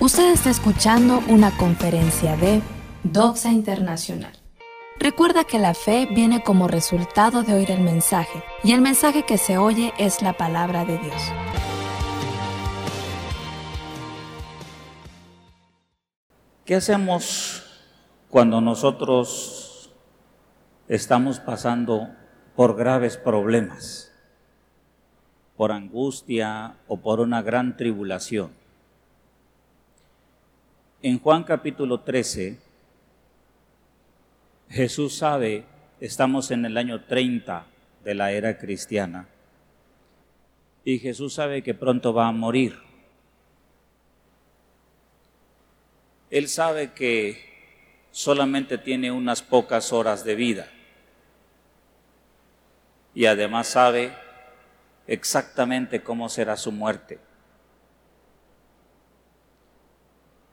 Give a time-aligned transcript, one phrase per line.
[0.00, 2.62] Usted está escuchando una conferencia de
[3.04, 4.32] Doxa Internacional.
[4.98, 9.36] Recuerda que la fe viene como resultado de oír el mensaje, y el mensaje que
[9.36, 11.22] se oye es la palabra de Dios.
[16.64, 17.62] ¿Qué hacemos
[18.30, 19.90] cuando nosotros
[20.88, 22.08] estamos pasando
[22.56, 24.14] por graves problemas,
[25.58, 28.59] por angustia o por una gran tribulación?
[31.02, 32.58] En Juan capítulo 13,
[34.68, 35.64] Jesús sabe,
[35.98, 37.64] estamos en el año 30
[38.04, 39.26] de la era cristiana,
[40.84, 42.78] y Jesús sabe que pronto va a morir.
[46.28, 47.38] Él sabe que
[48.10, 50.68] solamente tiene unas pocas horas de vida
[53.14, 54.12] y además sabe
[55.06, 57.29] exactamente cómo será su muerte.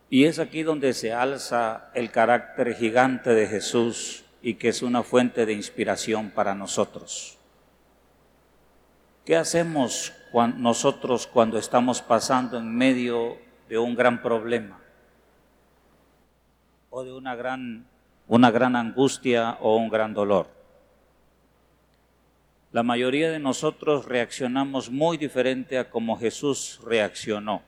[0.10, 5.04] Y es aquí donde se alza el carácter gigante de Jesús y que es una
[5.04, 7.38] fuente de inspiración para nosotros.
[9.26, 10.14] ¿Qué hacemos
[10.56, 14.80] nosotros cuando estamos pasando en medio de un gran problema
[16.90, 17.86] o de una gran,
[18.28, 20.48] una gran angustia o un gran dolor?
[22.72, 27.62] La mayoría de nosotros reaccionamos muy diferente a como Jesús reaccionó.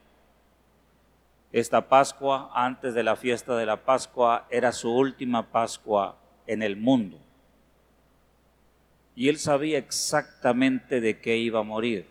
[1.51, 6.75] Esta Pascua, antes de la fiesta de la Pascua, era su última Pascua en el
[6.75, 7.17] mundo.
[9.15, 12.05] Y él sabía exactamente de qué iba a morir.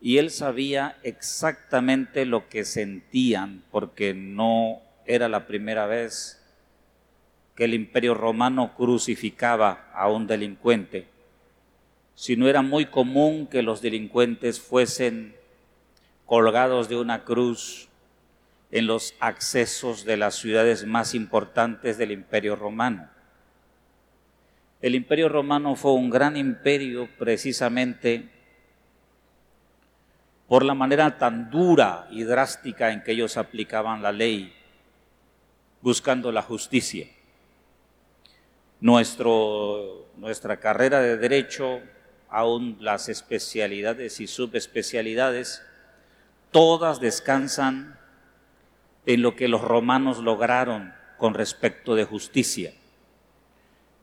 [0.00, 6.42] Y él sabía exactamente lo que sentían, porque no era la primera vez
[7.54, 11.06] que el imperio romano crucificaba a un delincuente,
[12.14, 15.34] sino era muy común que los delincuentes fuesen
[16.26, 17.88] colgados de una cruz
[18.70, 23.08] en los accesos de las ciudades más importantes del imperio romano.
[24.82, 28.28] El imperio romano fue un gran imperio precisamente
[30.48, 34.52] por la manera tan dura y drástica en que ellos aplicaban la ley,
[35.80, 37.08] buscando la justicia.
[38.80, 41.80] Nuestra carrera de derecho,
[42.28, 45.62] aún las especialidades y subespecialidades,
[46.56, 47.98] todas descansan
[49.04, 52.72] en lo que los romanos lograron con respecto de justicia.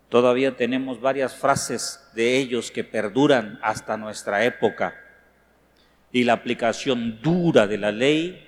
[0.08, 4.94] Todavía tenemos varias frases de ellos que perduran hasta nuestra época
[6.12, 8.48] y la aplicación dura de la ley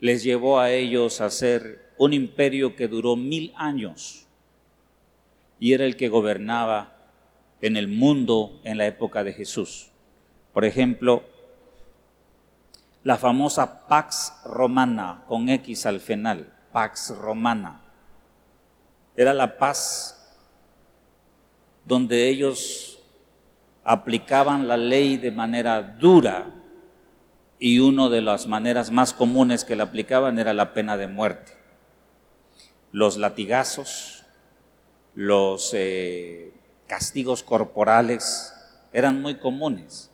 [0.00, 4.26] les llevó a ellos a ser un imperio que duró mil años
[5.60, 6.96] y era el que gobernaba
[7.60, 9.90] en el mundo en la época de Jesús.
[10.54, 11.33] Por ejemplo,
[13.04, 17.82] la famosa Pax Romana, con X al final, Pax Romana.
[19.14, 20.34] Era la paz
[21.84, 22.98] donde ellos
[23.84, 26.46] aplicaban la ley de manera dura
[27.58, 31.52] y una de las maneras más comunes que la aplicaban era la pena de muerte.
[32.90, 34.24] Los latigazos,
[35.14, 36.54] los eh,
[36.86, 38.54] castigos corporales
[38.94, 40.10] eran muy comunes.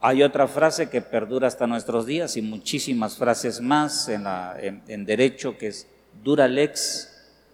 [0.00, 5.68] Hay otra frase que perdura hasta nuestros días y muchísimas frases más en, derecho que
[5.68, 5.88] es
[6.22, 7.08] dura lex,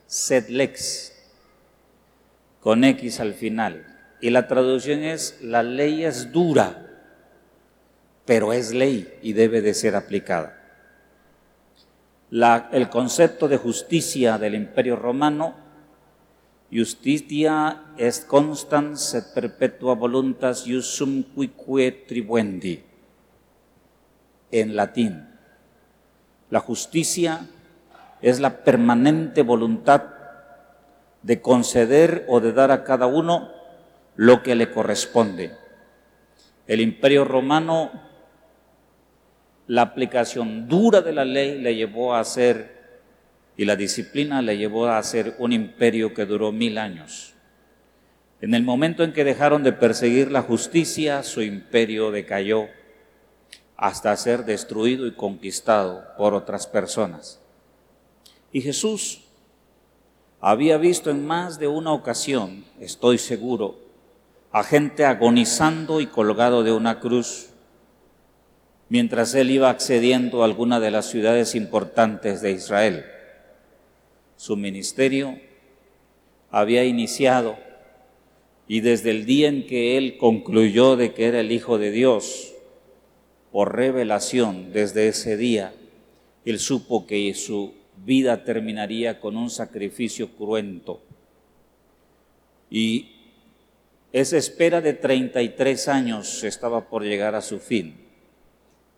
[0.06, 1.12] sed lex,
[2.60, 3.86] con X al final.
[4.20, 6.86] Y la traducción es, la ley es dura,
[8.26, 10.60] pero es ley y debe de ser aplicada.
[12.30, 15.63] el concepto de justicia del imperio romano
[16.70, 22.80] Justitia est constans et perpetua voluntas iusum quique tribuendi.
[24.50, 25.28] En latín,
[26.50, 27.46] la justicia
[28.22, 30.02] es la permanente voluntad
[31.22, 33.50] de conceder o de dar a cada uno
[34.16, 35.56] lo que le corresponde.
[36.66, 37.90] El imperio romano,
[39.66, 42.83] la aplicación dura de la ley le llevó a ser
[43.56, 47.34] y la disciplina le llevó a ser un imperio que duró mil años.
[48.40, 52.68] En el momento en que dejaron de perseguir la justicia, su imperio decayó
[53.76, 57.40] hasta ser destruido y conquistado por otras personas.
[58.52, 59.22] Y Jesús
[60.40, 63.78] había visto en más de una ocasión, estoy seguro,
[64.52, 67.48] a gente agonizando y colgado de una cruz,
[68.88, 73.04] mientras él iba accediendo a alguna de las ciudades importantes de Israel
[74.36, 75.38] su ministerio
[76.50, 77.56] había iniciado
[78.66, 82.54] y desde el día en que él concluyó de que era el Hijo de Dios,
[83.52, 85.74] por revelación desde ese día,
[86.44, 91.02] él supo que su vida terminaría con un sacrificio cruento.
[92.70, 93.12] Y
[94.12, 97.94] esa espera de 33 años estaba por llegar a su fin.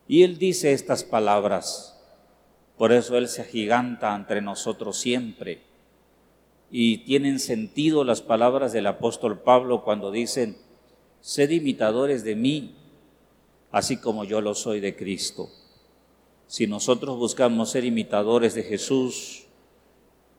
[0.08, 1.95] Y él dice estas palabras,
[2.76, 5.60] por eso él se agiganta entre nosotros siempre.
[6.70, 10.56] Y tienen sentido las palabras del apóstol Pablo cuando dicen,
[11.20, 12.76] sed imitadores de mí,
[13.70, 15.48] así como yo lo soy de Cristo.
[16.48, 19.46] Si nosotros buscamos ser imitadores de Jesús,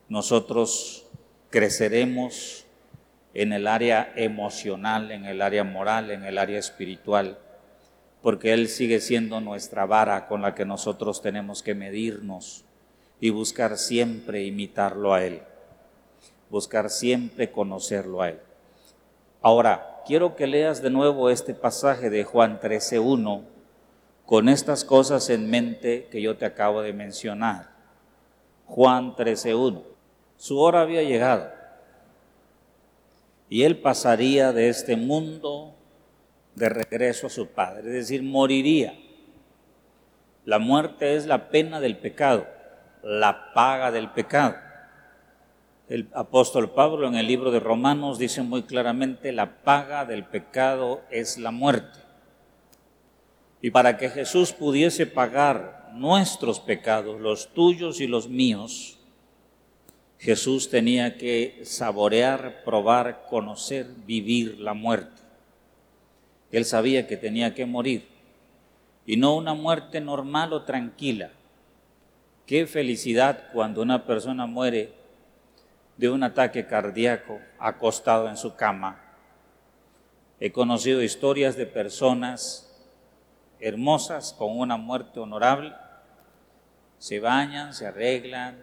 [0.10, 1.06] nosotros
[1.50, 2.66] creceremos
[3.34, 7.40] en el área emocional, en el área moral, en el área espiritual,
[8.28, 12.66] porque Él sigue siendo nuestra vara con la que nosotros tenemos que medirnos
[13.22, 15.44] y buscar siempre imitarlo a Él,
[16.50, 18.40] buscar siempre conocerlo a Él.
[19.42, 23.44] Ahora, quiero que leas de nuevo este pasaje de Juan 13.1
[24.26, 27.70] con estas cosas en mente que yo te acabo de mencionar.
[28.66, 29.84] Juan 13.1.
[30.36, 31.50] Su hora había llegado
[33.48, 35.77] y él pasaría de este mundo
[36.58, 38.98] de regreso a su Padre, es decir, moriría.
[40.44, 42.48] La muerte es la pena del pecado,
[43.04, 44.56] la paga del pecado.
[45.88, 51.04] El apóstol Pablo en el libro de Romanos dice muy claramente, la paga del pecado
[51.12, 52.00] es la muerte.
[53.62, 58.98] Y para que Jesús pudiese pagar nuestros pecados, los tuyos y los míos,
[60.18, 65.27] Jesús tenía que saborear, probar, conocer, vivir la muerte.
[66.52, 68.08] Él sabía que tenía que morir
[69.06, 71.32] y no una muerte normal o tranquila.
[72.46, 74.94] Qué felicidad cuando una persona muere
[75.98, 79.02] de un ataque cardíaco acostado en su cama.
[80.40, 82.64] He conocido historias de personas
[83.60, 85.74] hermosas con una muerte honorable.
[87.00, 88.58] Se bañan, se arreglan,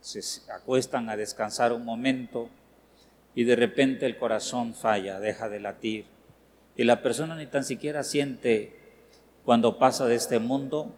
[0.00, 0.20] se
[0.52, 2.48] acuestan a descansar un momento
[3.34, 6.19] y de repente el corazón falla, deja de latir.
[6.80, 8.74] Y la persona ni tan siquiera siente
[9.44, 10.94] cuando pasa de este mundo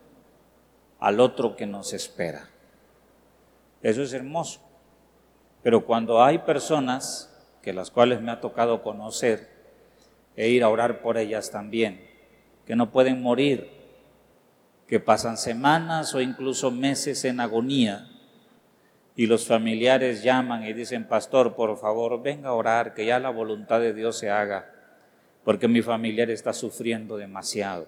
[1.01, 2.49] al otro que nos espera.
[3.83, 4.61] Eso es hermoso.
[5.61, 9.49] Pero cuando hay personas que las cuales me ha tocado conocer
[10.37, 12.01] e ir a orar por ellas también,
[12.65, 13.69] que no pueden morir,
[14.87, 18.09] que pasan semanas o incluso meses en agonía,
[19.17, 23.31] y los familiares llaman y dicen, pastor, por favor, venga a orar, que ya la
[23.31, 24.69] voluntad de Dios se haga,
[25.45, 27.87] porque mi familiar está sufriendo demasiado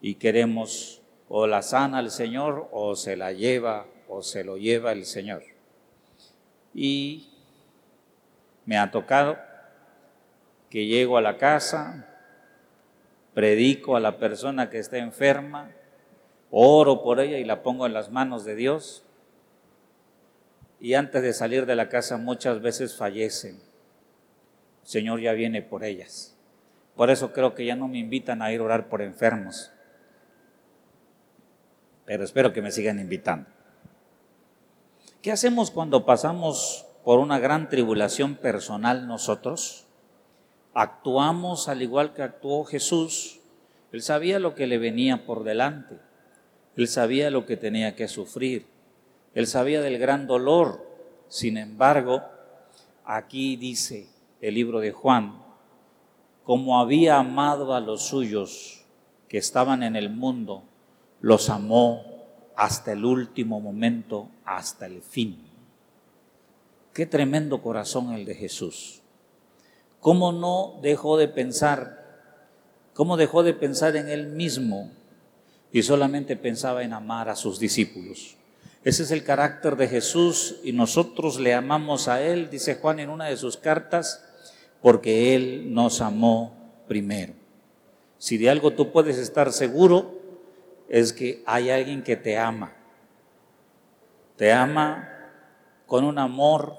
[0.00, 4.92] y queremos o la sana el Señor o se la lleva o se lo lleva
[4.92, 5.42] el Señor.
[6.74, 7.28] Y
[8.64, 9.38] me ha tocado
[10.70, 12.06] que llego a la casa,
[13.34, 15.70] predico a la persona que está enferma,
[16.50, 19.04] oro por ella y la pongo en las manos de Dios
[20.80, 23.56] y antes de salir de la casa muchas veces fallecen.
[24.82, 26.37] El Señor ya viene por ellas.
[26.98, 29.72] Por eso creo que ya no me invitan a ir a orar por enfermos.
[32.04, 33.48] Pero espero que me sigan invitando.
[35.22, 39.86] ¿Qué hacemos cuando pasamos por una gran tribulación personal nosotros?
[40.74, 43.40] Actuamos al igual que actuó Jesús.
[43.92, 45.96] Él sabía lo que le venía por delante.
[46.76, 48.66] Él sabía lo que tenía que sufrir
[49.38, 50.84] él sabía del gran dolor.
[51.28, 52.24] Sin embargo,
[53.04, 54.08] aquí dice
[54.40, 55.44] el libro de Juan,
[56.48, 58.80] como había amado a los suyos
[59.28, 60.62] que estaban en el mundo,
[61.20, 62.24] los amó
[62.56, 65.44] hasta el último momento, hasta el fin.
[66.94, 69.02] Qué tremendo corazón el de Jesús.
[70.00, 72.32] ¿Cómo no dejó de pensar?
[72.94, 74.90] ¿Cómo dejó de pensar en él mismo
[75.70, 78.36] y solamente pensaba en amar a sus discípulos?
[78.84, 83.10] Ese es el carácter de Jesús y nosotros le amamos a Él, dice Juan en
[83.10, 84.24] una de sus cartas,
[84.82, 86.52] porque Él nos amó
[86.86, 87.34] primero.
[88.18, 90.18] Si de algo tú puedes estar seguro,
[90.88, 92.74] es que hay alguien que te ama.
[94.36, 95.08] Te ama
[95.86, 96.76] con un amor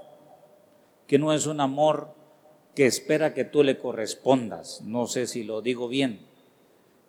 [1.08, 2.10] que no es un amor
[2.75, 4.82] que espera que tú le correspondas.
[4.82, 6.25] No sé si lo digo bien,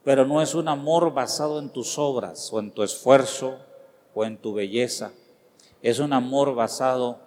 [0.05, 3.59] pero no es un amor basado en tus obras o en tu esfuerzo
[4.15, 5.13] o en tu belleza.
[5.83, 7.21] Es un amor basado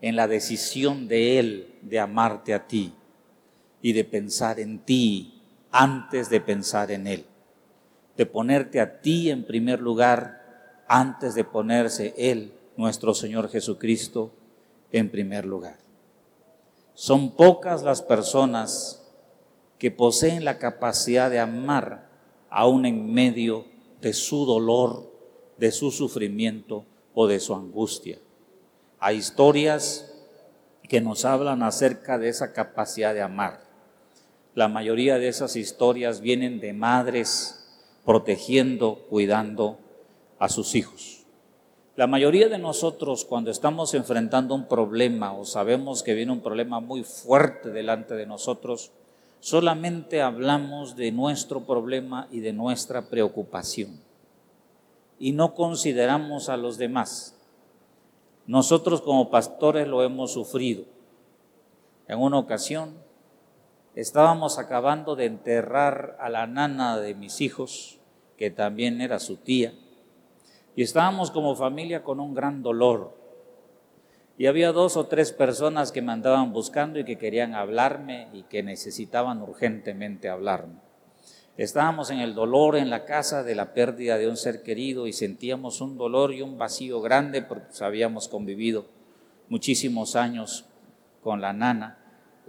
[0.00, 2.92] en la decisión de Él de amarte a ti
[3.82, 7.26] y de pensar en ti antes de pensar en Él.
[8.16, 14.32] De ponerte a ti en primer lugar antes de ponerse Él, nuestro Señor Jesucristo,
[14.92, 15.78] en primer lugar.
[16.94, 19.02] Son pocas las personas
[19.78, 22.08] que poseen la capacidad de amar
[22.50, 23.66] aún en medio
[24.00, 25.10] de su dolor,
[25.58, 26.84] de su sufrimiento
[27.14, 28.18] o de su angustia.
[29.00, 30.14] Hay historias
[30.88, 33.71] que nos hablan acerca de esa capacidad de amar.
[34.54, 37.64] La mayoría de esas historias vienen de madres
[38.04, 39.78] protegiendo, cuidando
[40.38, 41.24] a sus hijos.
[41.96, 46.80] La mayoría de nosotros cuando estamos enfrentando un problema o sabemos que viene un problema
[46.80, 48.92] muy fuerte delante de nosotros,
[49.40, 54.00] solamente hablamos de nuestro problema y de nuestra preocupación
[55.22, 57.36] y no consideramos a los demás.
[58.48, 60.82] Nosotros como pastores lo hemos sufrido.
[62.08, 62.94] En una ocasión
[63.94, 68.00] estábamos acabando de enterrar a la nana de mis hijos,
[68.36, 69.74] que también era su tía,
[70.74, 73.22] y estábamos como familia con un gran dolor
[74.38, 78.42] y había dos o tres personas que me andaban buscando y que querían hablarme y
[78.42, 80.80] que necesitaban urgentemente hablarme.
[81.56, 85.12] Estábamos en el dolor en la casa de la pérdida de un ser querido y
[85.12, 88.86] sentíamos un dolor y un vacío grande porque habíamos convivido
[89.48, 90.64] muchísimos años
[91.22, 92.01] con la nana.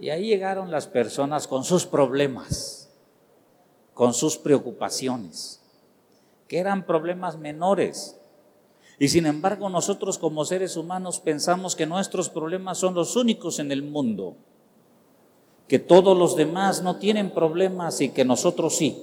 [0.04, 2.90] Y ahí llegaron las personas con sus problemas,
[3.94, 5.62] con sus preocupaciones,
[6.46, 8.20] que eran problemas menores,
[8.98, 13.72] y sin embargo nosotros como seres humanos pensamos que nuestros problemas son los únicos en
[13.72, 14.36] el mundo,
[15.68, 19.02] que todos los demás no tienen problemas y que nosotros sí,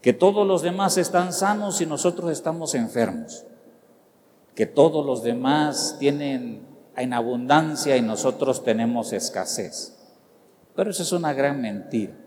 [0.00, 3.44] que todos los demás están sanos y nosotros estamos enfermos,
[4.56, 9.96] que todos los demás tienen en abundancia y nosotros tenemos escasez.
[10.74, 12.18] Pero eso es una gran mentira.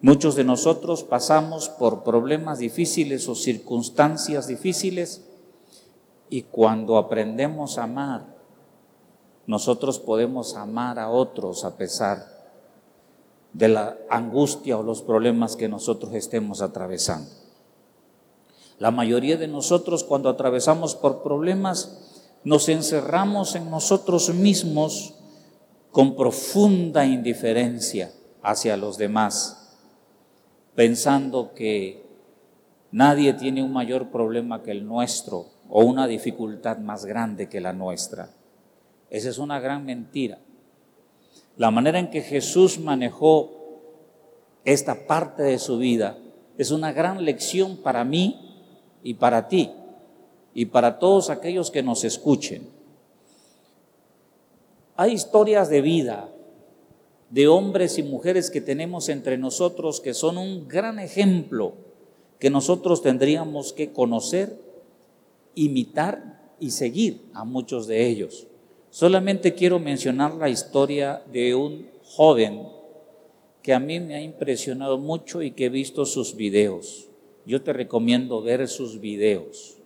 [0.00, 5.24] Muchos de nosotros pasamos por problemas difíciles o circunstancias difíciles
[6.30, 8.38] y cuando aprendemos a amar,
[9.46, 12.38] nosotros podemos amar a otros a pesar
[13.52, 17.30] de la angustia o los problemas que nosotros estemos atravesando.
[18.78, 22.07] La mayoría de nosotros cuando atravesamos por problemas
[22.44, 25.14] nos encerramos en nosotros mismos
[25.90, 29.76] con profunda indiferencia hacia los demás,
[30.74, 32.06] pensando que
[32.92, 37.72] nadie tiene un mayor problema que el nuestro o una dificultad más grande que la
[37.72, 38.30] nuestra.
[39.10, 40.38] Esa es una gran mentira.
[41.56, 43.50] La manera en que Jesús manejó
[44.64, 46.18] esta parte de su vida
[46.56, 48.64] es una gran lección para mí
[49.02, 49.72] y para ti
[50.58, 52.68] y para todos aquellos que nos escuchen.
[54.96, 56.28] Hay historias de vida
[57.30, 61.74] de hombres y mujeres que tenemos entre nosotros que son un gran ejemplo
[62.40, 64.58] que nosotros tendríamos que conocer
[65.54, 68.48] imitar y seguir a muchos de ellos.
[68.90, 72.66] Solamente quiero mencionar la historia de un joven
[73.62, 77.06] que a mí me ha impresionado mucho y que he visto sus videos.
[77.46, 79.77] Yo te recomiendo ver sus videos.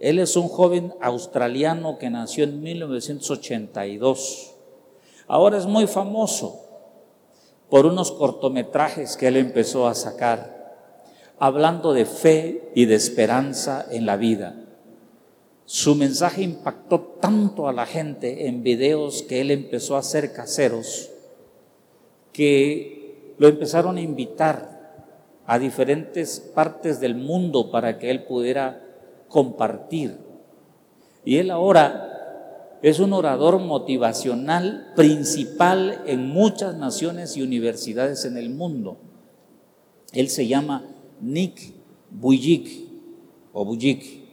[0.00, 4.54] Él es un joven australiano que nació en 1982.
[5.26, 6.64] Ahora es muy famoso
[7.68, 10.56] por unos cortometrajes que él empezó a sacar,
[11.38, 14.54] hablando de fe y de esperanza en la vida.
[15.64, 21.10] Su mensaje impactó tanto a la gente en videos que él empezó a hacer caseros,
[22.32, 24.78] que lo empezaron a invitar
[25.44, 28.87] a diferentes partes del mundo para que él pudiera
[29.28, 30.18] compartir.
[31.24, 32.08] Y él ahora
[32.82, 38.98] es un orador motivacional principal en muchas naciones y universidades en el mundo.
[40.12, 40.84] Él se llama
[41.20, 41.74] Nick
[42.10, 42.88] Bujik
[43.52, 44.26] o Bujik.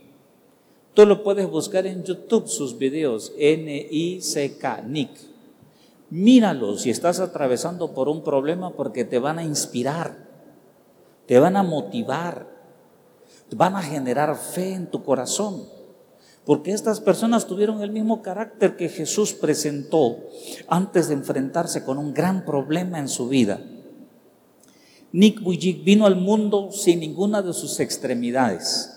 [0.93, 5.09] Tú lo puedes buscar en YouTube, sus videos, N-I-C-K, Nick.
[6.09, 10.29] Míralos si estás atravesando por un problema porque te van a inspirar,
[11.25, 12.54] te van a motivar,
[13.51, 15.63] van a generar fe en tu corazón.
[16.45, 20.19] Porque estas personas tuvieron el mismo carácter que Jesús presentó
[20.67, 23.59] antes de enfrentarse con un gran problema en su vida.
[25.11, 28.95] Nick Bujik vino al mundo sin ninguna de sus extremidades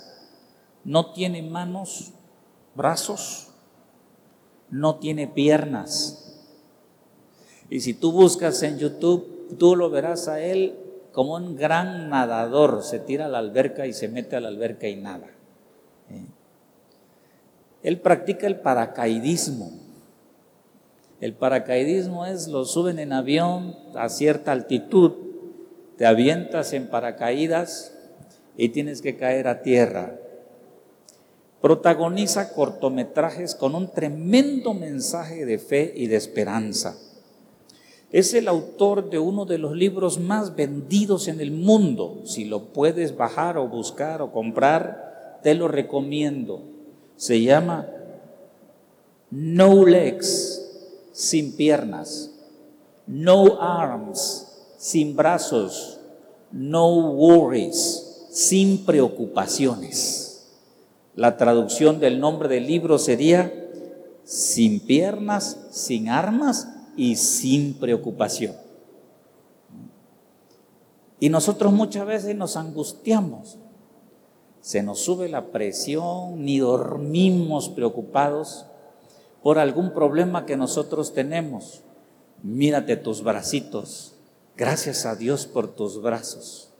[0.88, 2.12] no tiene manos,
[2.75, 3.49] brazos,
[4.71, 6.40] no tiene piernas.
[7.69, 10.78] Y si tú buscas en YouTube, tú lo verás a él
[11.18, 14.87] como un gran nadador, se tira a la alberca y se mete a la alberca
[14.87, 15.26] y nada.
[16.10, 16.25] ¿eh?
[17.82, 19.72] Él practica el paracaidismo.
[21.20, 25.10] El paracaidismo es lo suben en avión a cierta altitud,
[25.96, 27.98] te avientas en paracaídas
[28.56, 30.14] y tienes que caer a tierra
[31.60, 36.96] protagoniza cortometrajes con un tremendo mensaje de fe y de esperanza.
[38.11, 42.23] Es el autor de uno de los libros más vendidos en el mundo.
[42.25, 46.62] Si lo puedes bajar o buscar o comprar, te lo recomiendo.
[47.17, 47.87] Se llama
[49.31, 52.31] No Legs, sin piernas.
[53.07, 54.47] No Arms,
[54.79, 56.00] sin brazos.
[56.50, 60.47] No Worries, sin preocupaciones.
[61.15, 63.53] La traducción del nombre del libro sería
[64.25, 68.57] Sin piernas, sin armas y sin preocupación.
[71.21, 73.57] Y nosotros muchas veces nos angustiamos,
[74.61, 78.67] se nos sube la presión, ni dormimos preocupados
[79.43, 81.83] por algún problema que nosotros tenemos.
[82.43, 84.14] Mírate tus bracitos,
[84.57, 86.71] gracias a Dios por tus brazos.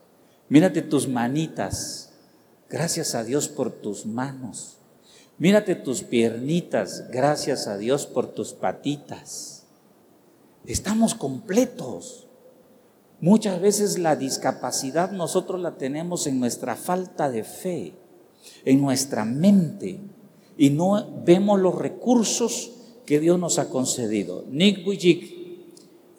[0.49, 2.13] Mírate tus manitas,
[2.69, 4.79] gracias a Dios por tus manos.
[5.39, 9.58] Mírate tus piernitas, gracias a Dios por tus patitas.
[10.69, 12.27] Estamos completos.
[13.23, 17.95] Muchas veces la discapacidad nosotros la tenemos en nuestra falta de fe,
[18.67, 19.99] en nuestra mente,
[20.59, 22.73] y no vemos los recursos
[23.07, 24.45] que Dios nos ha concedido.
[24.47, 25.35] Nick Vujicic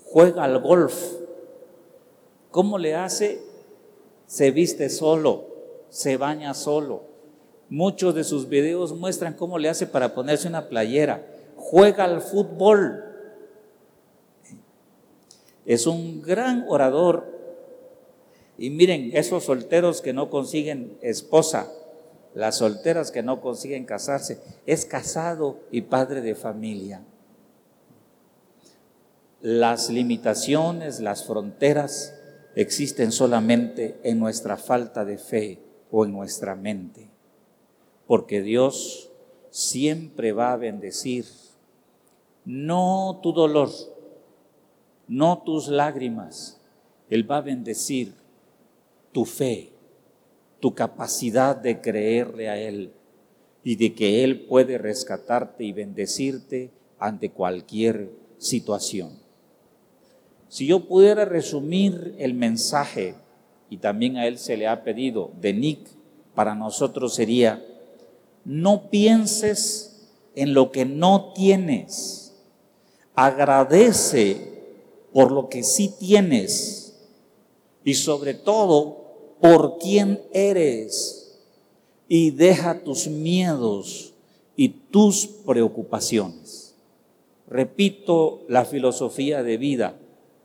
[0.04, 1.00] juega al golf.
[2.50, 3.44] ¿Cómo le hace?
[4.26, 5.46] Se viste solo,
[5.90, 7.04] se baña solo.
[7.70, 11.24] Muchos de sus videos muestran cómo le hace para ponerse una playera.
[11.56, 13.09] Juega al fútbol
[15.70, 17.28] es un gran orador.
[18.58, 21.72] Y miren, esos solteros que no consiguen esposa,
[22.34, 27.04] las solteras que no consiguen casarse, es casado y padre de familia.
[29.42, 32.16] Las limitaciones, las fronteras
[32.56, 35.60] existen solamente en nuestra falta de fe
[35.92, 37.12] o en nuestra mente,
[38.08, 39.12] porque Dios
[39.52, 41.26] siempre va a bendecir,
[42.44, 43.70] no tu dolor,
[45.10, 46.62] no tus lágrimas.
[47.10, 48.14] Él va a bendecir
[49.12, 49.74] tu fe,
[50.60, 52.94] tu capacidad de creerle a Él
[53.64, 59.20] y de que Él puede rescatarte y bendecirte ante cualquier situación.
[60.48, 63.16] Si yo pudiera resumir el mensaje,
[63.70, 65.80] y también a Él se le ha pedido, de Nick,
[66.36, 67.66] para nosotros sería,
[68.46, 72.36] no pienses en lo que no tienes,
[73.16, 74.59] agradece
[75.14, 76.96] por lo que sí tienes
[77.84, 81.40] y sobre todo por quién eres
[82.08, 84.14] y deja tus miedos
[84.56, 86.76] y tus preocupaciones.
[87.48, 89.96] Repito la filosofía de vida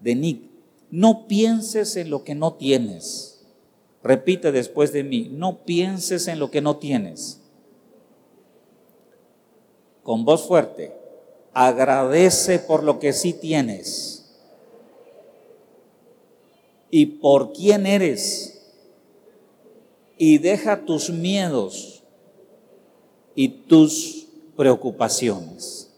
[0.01, 0.43] de Nick.
[0.91, 3.45] No pienses en lo que no tienes.
[4.03, 7.41] Repite después de mí, no pienses en lo que no tienes.
[10.03, 10.95] Con voz fuerte,
[11.55, 14.24] agradece por lo que sí tienes
[16.97, 18.73] y por quién eres.
[20.17, 22.05] Y deja tus miedos
[23.35, 25.93] y tus preocupaciones.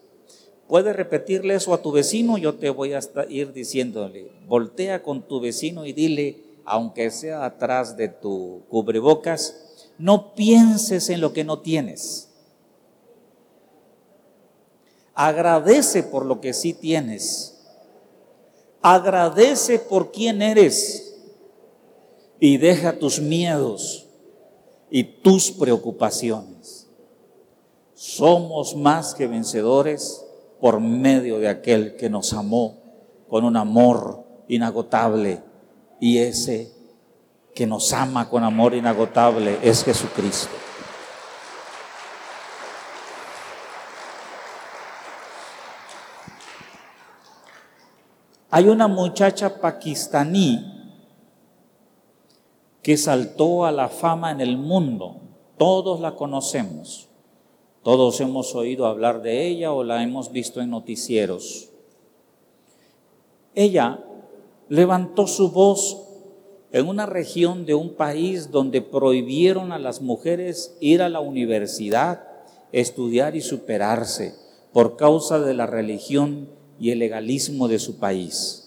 [0.66, 5.38] Puedes repetirle eso a tu vecino, yo te voy a ir diciéndole, voltea con tu
[5.38, 11.59] vecino y dile, aunque sea atrás de tu cubrebocas, no pienses en lo que no
[11.59, 12.30] tienes.
[15.12, 17.55] Agradece por lo que sí tienes
[18.88, 21.12] Agradece por quién eres
[22.38, 24.07] y deja tus miedos
[24.88, 26.87] y tus preocupaciones.
[27.94, 30.25] Somos más que vencedores
[30.61, 32.79] por medio de aquel que nos amó
[33.29, 35.42] con un amor inagotable
[35.99, 36.70] y ese
[37.57, 40.65] que nos ama con amor inagotable es Jesucristo.
[48.50, 50.72] Hay una muchacha pakistaní
[52.82, 55.20] que saltó a la fama en el mundo.
[55.59, 57.09] Todos la conocemos.
[57.82, 61.70] Todos hemos oído hablar de ella o la hemos visto en noticieros.
[63.54, 64.04] Ella
[64.68, 66.02] levantó su voz
[66.72, 72.22] en una región de un país donde prohibieron a las mujeres ir a la universidad,
[72.70, 74.35] estudiar y superarse
[74.72, 78.66] por causa de la religión y el legalismo de su país.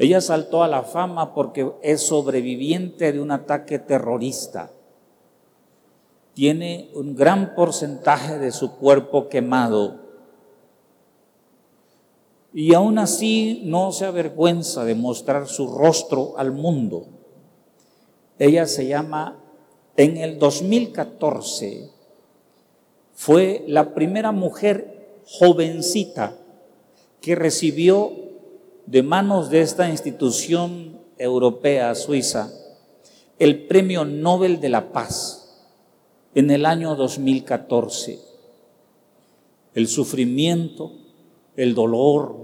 [0.00, 4.70] Ella saltó a la fama porque es sobreviviente de un ataque terrorista.
[6.32, 10.00] Tiene un gran porcentaje de su cuerpo quemado.
[12.54, 17.06] Y aún así no se avergüenza de mostrar su rostro al mundo.
[18.38, 19.38] Ella se llama,
[19.98, 21.90] en el 2014,
[23.12, 26.39] fue la primera mujer jovencita
[27.20, 28.12] que recibió
[28.86, 32.52] de manos de esta institución europea suiza
[33.38, 35.66] el Premio Nobel de la Paz
[36.34, 38.18] en el año 2014.
[39.74, 40.92] El sufrimiento,
[41.56, 42.36] el dolor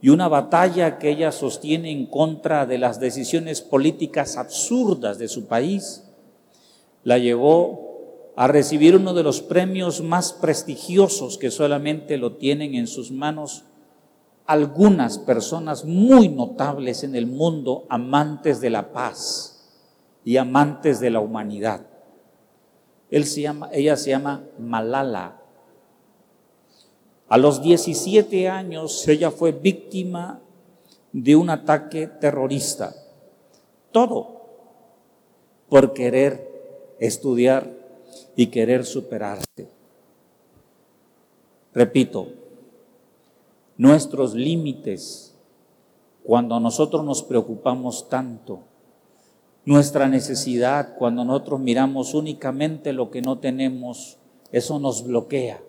[0.00, 5.46] y una batalla que ella sostiene en contra de las decisiones políticas absurdas de su
[5.46, 6.04] país
[7.04, 12.86] la llevó a recibir uno de los premios más prestigiosos que solamente lo tienen en
[12.86, 13.64] sus manos
[14.52, 19.70] algunas personas muy notables en el mundo, amantes de la paz
[20.26, 21.86] y amantes de la humanidad.
[23.10, 25.40] Ella se llama Malala.
[27.28, 30.40] A los 17 años ella fue víctima
[31.12, 32.94] de un ataque terrorista.
[33.90, 34.42] Todo
[35.70, 37.70] por querer estudiar
[38.36, 39.70] y querer superarse.
[41.72, 42.41] Repito,
[43.76, 45.32] nuestros límites
[46.22, 48.60] cuando nosotros nos preocupamos tanto,
[49.64, 54.18] nuestra necesidad cuando nosotros miramos únicamente lo que no tenemos,
[54.50, 55.60] eso nos bloquea.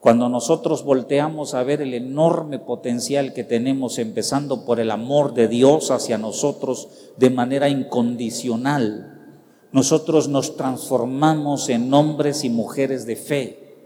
[0.00, 5.48] Cuando nosotros volteamos a ver el enorme potencial que tenemos, empezando por el amor de
[5.48, 9.40] Dios hacia nosotros de manera incondicional,
[9.72, 13.76] nosotros nos transformamos en hombres y mujeres de fe,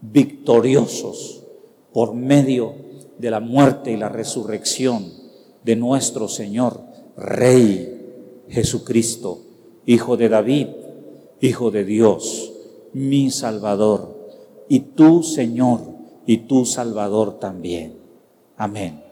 [0.00, 1.39] victoriosos
[1.92, 2.74] por medio
[3.18, 5.12] de la muerte y la resurrección
[5.62, 6.80] de nuestro Señor,
[7.16, 9.38] Rey Jesucristo,
[9.86, 10.68] Hijo de David,
[11.40, 12.52] Hijo de Dios,
[12.92, 14.18] mi Salvador,
[14.68, 15.80] y tú, Señor,
[16.26, 17.98] y tú, Salvador también.
[18.56, 19.02] Amén.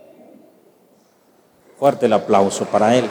[1.79, 3.05] Fuerte el aplauso para Él.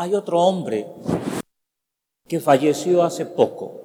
[0.00, 0.86] Hay otro hombre
[2.28, 3.80] que falleció hace poco,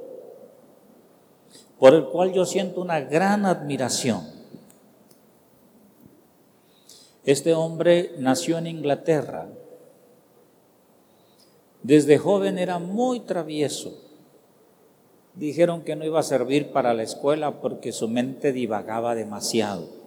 [1.80, 4.21] por el cual yo siento una gran admiración.
[7.26, 9.47] Este hombre nació en Inglaterra.
[11.82, 13.99] Desde joven era muy travieso.
[15.34, 20.02] Dijeron que no iba a servir para la escuela porque su mente divagaba demasiado.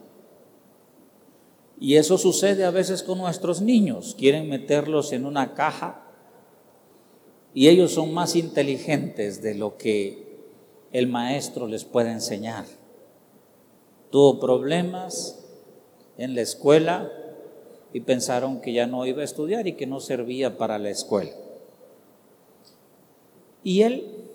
[1.79, 4.15] Y eso sucede a veces con nuestros niños.
[4.19, 6.03] Quieren meterlos en una caja
[7.53, 10.27] y ellos son más inteligentes de lo que
[10.93, 12.65] el maestro les puede enseñar.
[14.11, 15.45] Tuvo problemas
[16.17, 17.11] en la escuela
[17.93, 21.33] y pensaron que ya no iba a estudiar y que no servía para la escuela.
[23.63, 24.27] Y él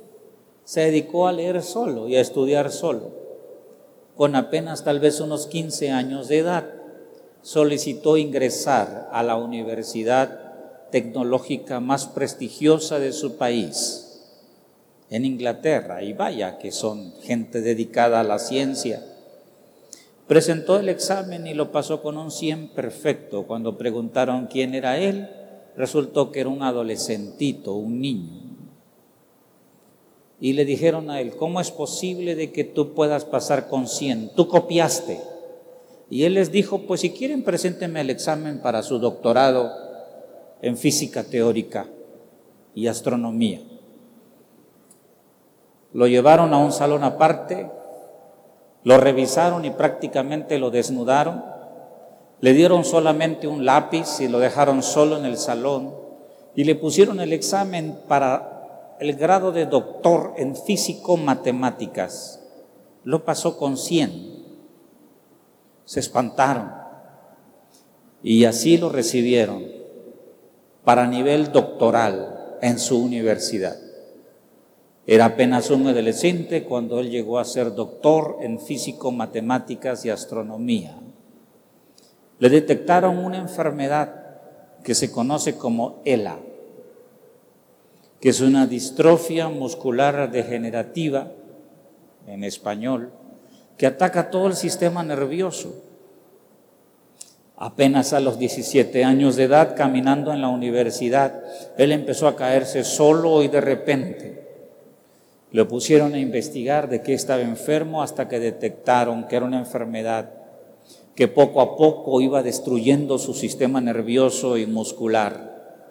[0.64, 3.12] se dedicó a leer solo y a estudiar solo.
[4.16, 6.81] Con apenas tal vez unos 15 años de edad
[7.42, 14.08] solicitó ingresar a la universidad tecnológica más prestigiosa de su país,
[15.10, 19.04] en Inglaterra, y vaya que son gente dedicada a la ciencia.
[20.28, 23.44] Presentó el examen y lo pasó con un 100 perfecto.
[23.44, 25.30] Cuando preguntaron quién era él,
[25.76, 28.42] resultó que era un adolescentito, un niño.
[30.40, 34.32] Y le dijeron a él, ¿cómo es posible de que tú puedas pasar con 100?
[34.36, 35.31] Tú copiaste.
[36.12, 39.72] Y él les dijo, pues si quieren, preséntenme el examen para su doctorado
[40.62, 41.88] en física teórica
[42.76, 43.62] y astronomía.
[45.94, 47.72] Lo llevaron a un salón aparte,
[48.84, 51.46] lo revisaron y prácticamente lo desnudaron.
[52.42, 55.96] Le dieron solamente un lápiz y lo dejaron solo en el salón
[56.56, 62.44] y le pusieron el examen para el grado de doctor en físico-matemáticas.
[63.06, 64.41] Lo pasó con 100
[65.92, 66.72] se espantaron
[68.24, 69.66] y así lo recibieron
[70.86, 73.76] para nivel doctoral en su universidad.
[75.06, 80.98] Era apenas un adolescente cuando él llegó a ser doctor en físico, matemáticas y astronomía.
[82.40, 84.16] Le detectaron una enfermedad
[84.86, 86.40] que se conoce como ELA,
[88.22, 91.34] que es una distrofia muscular degenerativa
[92.28, 93.12] en español,
[93.82, 95.74] que ataca todo el sistema nervioso.
[97.58, 101.42] Apenas a los 17 años de edad, caminando en la universidad,
[101.80, 104.48] él empezó a caerse solo y de repente.
[105.52, 110.30] Lo pusieron a investigar de qué estaba enfermo hasta que detectaron que era una enfermedad
[111.16, 115.90] que poco a poco iba destruyendo su sistema nervioso y muscular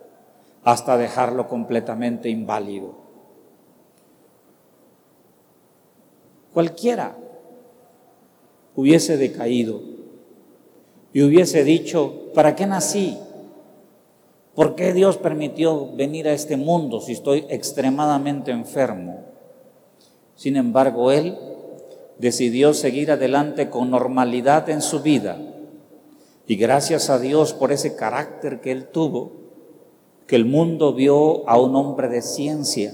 [0.62, 2.94] hasta dejarlo completamente inválido.
[6.54, 7.16] Cualquiera
[8.76, 9.80] hubiese decaído
[11.12, 13.18] y hubiese dicho, ¿para qué nací?
[14.54, 19.24] ¿Por qué Dios permitió venir a este mundo si estoy extremadamente enfermo?
[20.36, 21.36] Sin embargo, él
[22.18, 25.38] decidió seguir adelante con normalidad en su vida.
[26.46, 29.32] Y gracias a Dios por ese carácter que él tuvo,
[30.26, 32.92] que el mundo vio a un hombre de ciencia,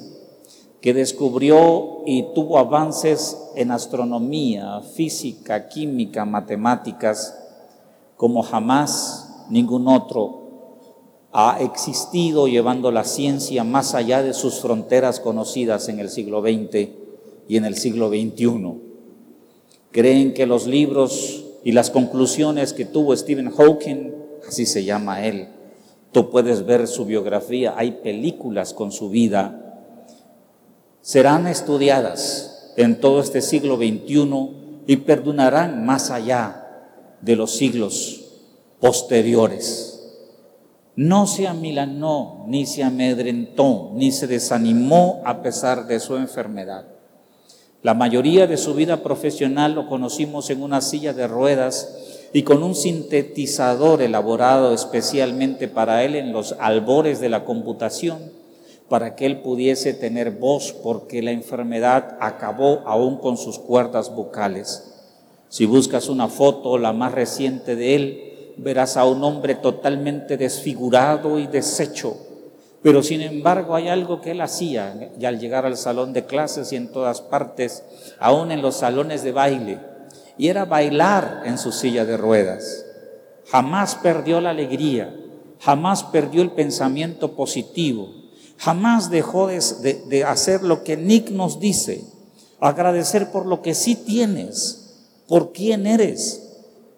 [0.81, 7.37] que descubrió y tuvo avances en astronomía, física, química, matemáticas,
[8.17, 10.47] como jamás ningún otro
[11.39, 16.89] ha existido llevando la ciencia más allá de sus fronteras conocidas en el siglo XX
[17.47, 18.73] y en el siglo XXI.
[19.91, 24.13] Creen que los libros y las conclusiones que tuvo Stephen Hawking,
[24.49, 25.49] así se llama él,
[26.11, 29.66] tú puedes ver su biografía, hay películas con su vida,
[31.07, 34.51] serán estudiadas en todo este siglo XXI
[34.89, 36.67] y perdonarán más allá
[37.21, 38.25] de los siglos
[38.81, 40.03] posteriores.
[40.97, 46.87] No se amilanó, ni se amedrentó, ni se desanimó a pesar de su enfermedad.
[47.85, 52.65] La mayoría de su vida profesional lo conocimos en una silla de ruedas y con
[52.65, 58.19] un sintetizador elaborado especialmente para él en los albores de la computación,
[58.89, 64.93] para que él pudiese tener voz, porque la enfermedad acabó aún con sus cuerdas vocales.
[65.49, 71.39] Si buscas una foto, la más reciente de él, verás a un hombre totalmente desfigurado
[71.39, 72.17] y deshecho,
[72.83, 76.73] pero sin embargo hay algo que él hacía y al llegar al salón de clases
[76.73, 77.85] y en todas partes,
[78.19, 79.81] aún en los salones de baile,
[80.39, 82.85] y era bailar en su silla de ruedas.
[83.49, 85.15] Jamás perdió la alegría,
[85.61, 88.09] jamás perdió el pensamiento positivo,
[88.59, 92.05] jamás dejó de, hacer lo que Nick nos dice,
[92.61, 96.43] agradecer por lo que sí tienes, por quién eres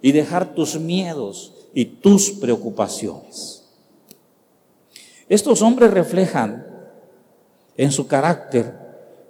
[0.03, 3.65] y dejar tus miedos y tus preocupaciones.
[5.29, 6.67] Estos hombres reflejan
[7.77, 8.75] en su carácter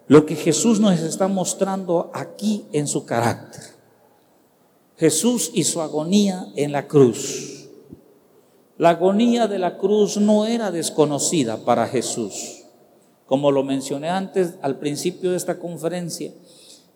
[0.06, 3.62] lo que Jesús nos está mostrando aquí en su carácter.
[4.96, 7.58] Jesús y su agonía en la cruz.
[8.78, 12.62] La agonía de la cruz no era desconocida para Jesús.
[13.26, 16.32] Como lo mencioné antes al principio de esta conferencia,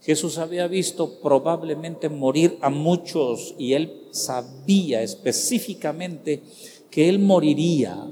[0.00, 6.44] Jesús había visto probablemente morir a muchos y él sabía específicamente
[6.88, 8.08] que él moriría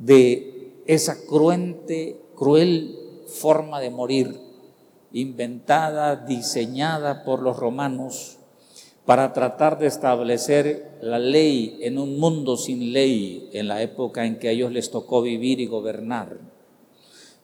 [0.00, 2.98] de esa cruente, cruel
[3.28, 4.40] forma de morir,
[5.12, 8.35] inventada, diseñada por los romanos
[9.06, 14.38] para tratar de establecer la ley en un mundo sin ley, en la época en
[14.38, 16.38] que a ellos les tocó vivir y gobernar,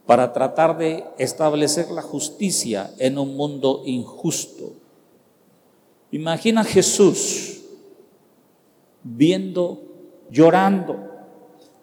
[0.05, 4.73] para tratar de establecer la justicia en un mundo injusto.
[6.11, 7.61] Imagina Jesús
[9.05, 9.83] viendo,
[10.31, 10.97] llorando,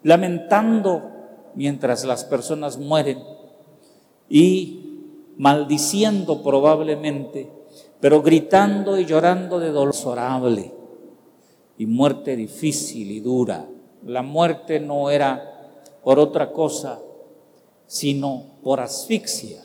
[0.02, 1.10] lamentando
[1.54, 3.18] mientras las personas mueren
[4.28, 4.80] y
[5.36, 7.50] maldiciendo probablemente,
[8.00, 9.94] pero gritando y llorando de dolor
[11.76, 13.66] y muerte difícil y dura.
[14.04, 15.70] La muerte no era
[16.02, 17.00] por otra cosa,
[17.86, 19.62] sino por asfixia,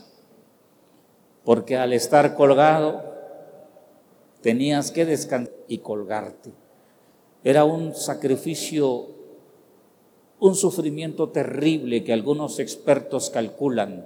[1.44, 3.04] porque al estar colgado
[4.42, 6.52] tenías que descansar y colgarte.
[7.44, 9.16] Era un sacrificio
[10.40, 14.06] un sufrimiento terrible que algunos expertos calculan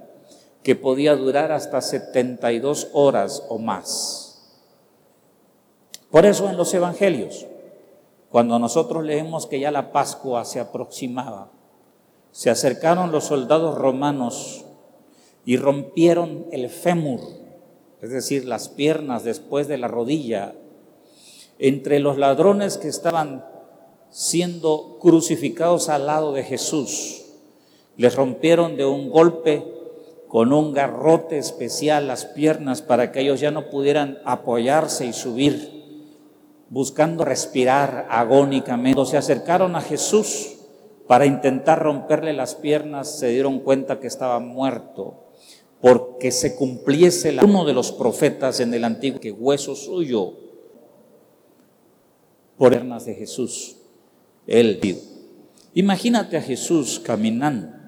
[0.62, 4.30] que podía durar hasta 72 horas o más.
[6.10, 7.46] Por eso en los evangelios,
[8.30, 11.50] cuando nosotros leemos que ya la Pascua se aproximaba,
[12.32, 14.64] se acercaron los soldados romanos
[15.44, 17.20] y rompieron el fémur,
[18.00, 20.54] es decir, las piernas después de la rodilla,
[21.58, 23.44] entre los ladrones que estaban
[24.10, 27.22] siendo crucificados al lado de Jesús.
[27.96, 29.79] Les rompieron de un golpe
[30.30, 35.82] con un garrote especial las piernas para que ellos ya no pudieran apoyarse y subir,
[36.68, 39.04] buscando respirar agónicamente.
[39.06, 40.52] Se acercaron a Jesús
[41.08, 45.24] para intentar romperle las piernas, se dieron cuenta que estaba muerto,
[45.80, 50.34] porque se cumpliese uno de los profetas en el antiguo que hueso suyo
[52.56, 53.78] por piernas de Jesús
[54.46, 54.80] él
[55.74, 57.79] Imagínate a Jesús caminando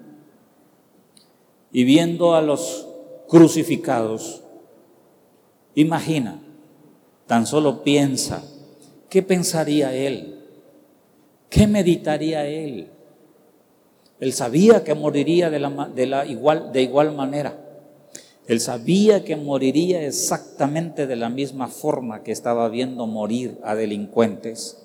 [1.73, 2.87] y viendo a los
[3.27, 4.43] crucificados.
[5.75, 6.39] Imagina,
[7.25, 8.43] tan solo piensa,
[9.09, 10.39] ¿qué pensaría él?
[11.49, 12.87] ¿Qué meditaría él?
[14.19, 17.59] Él sabía que moriría de, la, igual, de igual manera.
[18.47, 24.77] Él sabía que moriría exactamente de la misma forma que estaba viendo morir a delincuentes.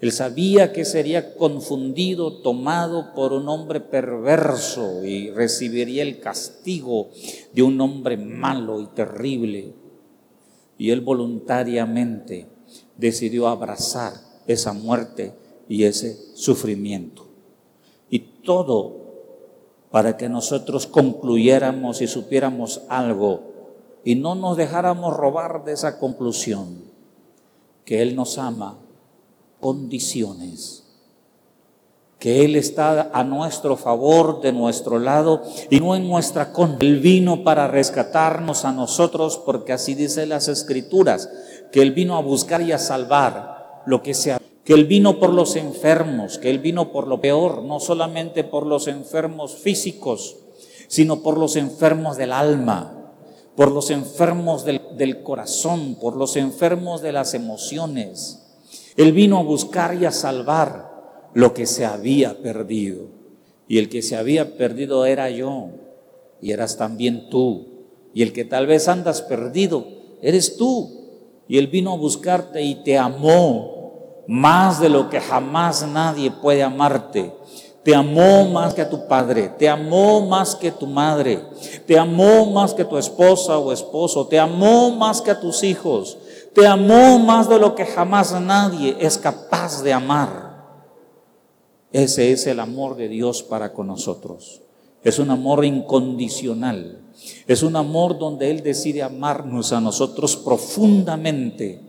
[0.00, 7.10] Él sabía que sería confundido, tomado por un hombre perverso y recibiría el castigo
[7.52, 9.74] de un hombre malo y terrible.
[10.78, 12.46] Y él voluntariamente
[12.96, 14.14] decidió abrazar
[14.46, 15.34] esa muerte
[15.68, 17.26] y ese sufrimiento.
[18.08, 19.00] Y todo
[19.90, 23.50] para que nosotros concluyéramos y supiéramos algo
[24.02, 26.84] y no nos dejáramos robar de esa conclusión,
[27.84, 28.78] que Él nos ama
[29.60, 30.84] condiciones,
[32.18, 36.86] que Él está a nuestro favor, de nuestro lado y no en nuestra contra.
[36.86, 41.30] Él vino para rescatarnos a nosotros porque así dice las escrituras,
[41.72, 45.32] que Él vino a buscar y a salvar lo que sea que Él vino por
[45.32, 50.36] los enfermos, que Él vino por lo peor, no solamente por los enfermos físicos,
[50.86, 53.12] sino por los enfermos del alma,
[53.56, 58.49] por los enfermos del, del corazón, por los enfermos de las emociones.
[58.96, 63.06] Él vino a buscar y a salvar lo que se había perdido.
[63.68, 65.68] Y el que se había perdido era yo,
[66.40, 67.66] y eras también tú.
[68.12, 69.86] Y el que tal vez andas perdido,
[70.22, 70.90] eres tú.
[71.46, 76.62] Y Él vino a buscarte y te amó más de lo que jamás nadie puede
[76.62, 77.32] amarte.
[77.82, 81.42] Te amó más que a tu padre, te amó más que tu madre,
[81.86, 86.18] te amó más que tu esposa o esposo, te amó más que a tus hijos,
[86.54, 90.50] te amó más de lo que jamás nadie es capaz de amar.
[91.92, 94.62] Ese es el amor de Dios para con nosotros.
[95.02, 97.00] Es un amor incondicional.
[97.46, 101.82] Es un amor donde Él decide amarnos a nosotros profundamente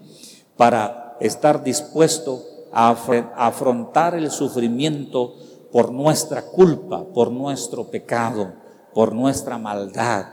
[0.58, 2.96] para estar dispuesto a
[3.36, 5.36] afrontar el sufrimiento
[5.72, 8.54] por nuestra culpa, por nuestro pecado,
[8.94, 10.26] por nuestra maldad,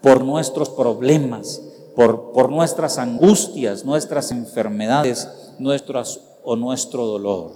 [0.00, 1.62] por nuestros problemas,
[1.98, 7.50] por, nuestras angustias, nuestras enfermedades, nuestras o nuestro dolor.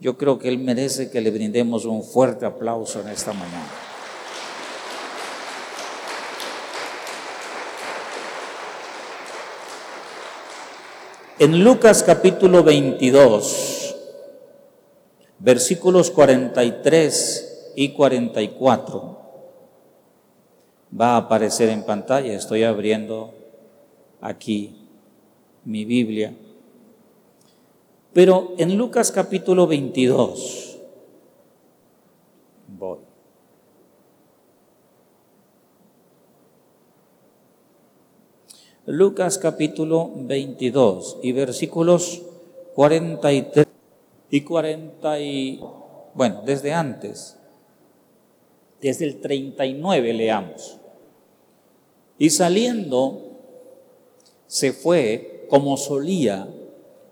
[0.00, 3.70] Yo creo que Él merece que le brindemos un fuerte aplauso en esta mañana.
[11.38, 13.96] En Lucas capítulo 22,
[15.38, 19.18] versículos 43 y 44,
[21.00, 23.43] va a aparecer en pantalla, estoy abriendo
[24.24, 24.74] aquí
[25.64, 26.34] mi Biblia.
[28.12, 30.78] Pero en Lucas capítulo 22,
[32.68, 32.98] voy.
[38.86, 42.22] Lucas capítulo 22 y versículos
[42.74, 43.66] 43
[44.30, 45.60] y 40 y,
[46.14, 47.38] bueno, desde antes,
[48.80, 50.78] desde el 39 leamos.
[52.18, 53.33] Y saliendo
[54.46, 56.48] se fue, como solía,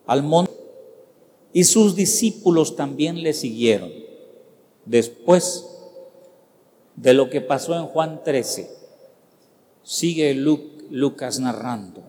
[0.06, 0.52] al monte
[1.52, 3.90] y sus discípulos también le siguieron.
[4.84, 5.68] Después
[6.96, 8.70] de lo que pasó en Juan 13,
[9.82, 12.02] sigue Lucas narrando.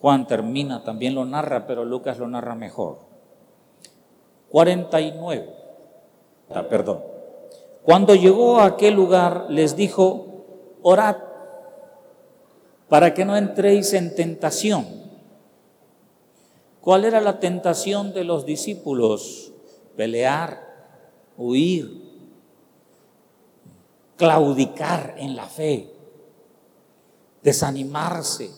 [0.00, 2.98] Juan termina, también lo narra, pero Lucas lo narra mejor.
[4.50, 5.50] 49,
[6.50, 7.02] ah, perdón.
[7.82, 10.44] Cuando llegó a aquel lugar, les dijo,
[10.82, 11.16] orad
[12.88, 14.86] para que no entréis en tentación.
[16.80, 19.52] ¿Cuál era la tentación de los discípulos?
[19.96, 20.60] Pelear,
[21.36, 22.06] huir,
[24.16, 25.92] claudicar en la fe,
[27.42, 28.50] desanimarse,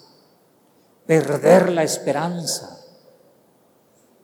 [1.06, 2.84] perder la esperanza.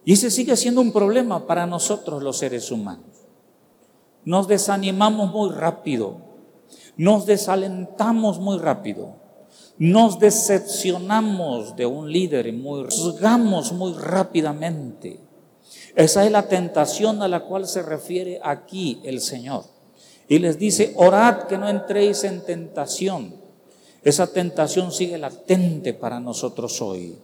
[0.05, 3.07] Y ese sigue siendo un problema para nosotros los seres humanos.
[4.27, 6.19] Nos desanimamos muy rápido,
[6.97, 9.24] nos desalentamos muy rápido
[9.79, 15.21] nos decepcionamos de un líder y muy, juzgamos muy rápidamente.
[15.97, 19.65] Esa es la tentación a la cual se refiere aquí el Señor.
[20.29, 23.35] Y les dice, orad que no entréis en tentación.
[24.03, 27.19] Esa tentación sigue latente para nosotros hoy.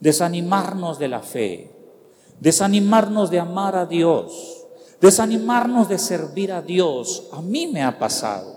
[0.00, 1.70] Desanimarnos de la fe,
[2.40, 4.66] desanimarnos de amar a Dios,
[5.00, 7.28] desanimarnos de servir a Dios.
[7.32, 8.53] A mí me ha pasado.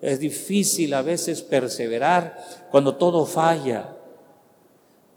[0.00, 2.38] Es difícil a veces perseverar
[2.70, 3.96] cuando todo falla,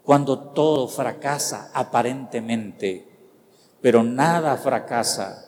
[0.02, 3.06] cuando todo fracasa aparentemente,
[3.80, 5.44] pero nada fracasa,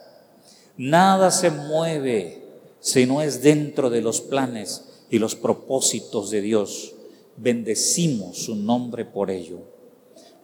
[0.76, 2.44] nada se mueve
[2.78, 6.94] si no es dentro de los planes y los propósitos de Dios.
[7.36, 9.62] Bendecimos su nombre por ello.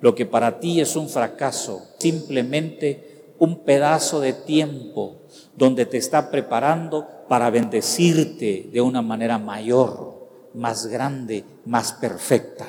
[0.01, 5.20] Lo que para ti es un fracaso, simplemente un pedazo de tiempo
[5.61, 10.15] donde te está preparando para bendecirte de una manera mayor,
[10.55, 12.67] más grande, más perfecta.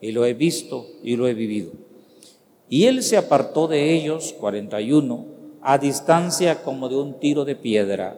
[0.00, 1.72] Y lo he visto y lo he vivido.
[2.68, 5.26] Y él se apartó de ellos, 41,
[5.60, 8.16] a distancia como de un tiro de piedra,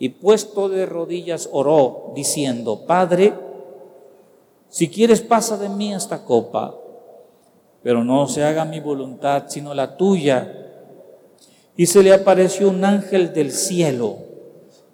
[0.00, 3.32] y puesto de rodillas oró, diciendo, Padre,
[4.68, 6.74] si quieres pasa de mí esta copa,
[7.84, 10.67] pero no se haga mi voluntad sino la tuya.
[11.78, 14.18] Y se le apareció un ángel del cielo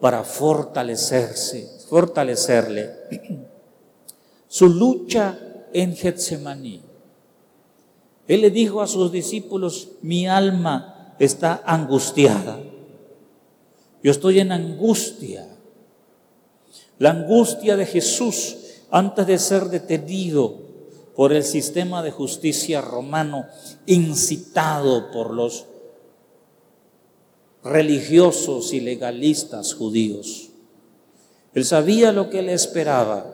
[0.01, 2.91] para fortalecerse, fortalecerle
[4.49, 5.39] su lucha
[5.73, 6.83] en Getsemaní.
[8.29, 12.59] Él le dijo a sus discípulos, mi alma está angustiada.
[14.03, 15.49] Yo estoy en angustia.
[16.99, 18.59] La angustia de Jesús
[18.91, 20.59] antes de ser detenido
[21.17, 23.47] por el sistema de justicia romano,
[23.87, 25.65] incitado por los
[27.65, 30.51] religiosos y legalistas judíos.
[31.55, 33.27] Él sabía lo que le esperaba.